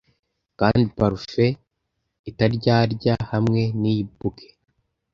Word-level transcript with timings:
kandi 0.59 0.81
parufe 0.97 1.45
itaryarya 2.29 3.15
hamwe 3.31 3.61
niyi 3.79 4.03
bouquet 4.17 4.55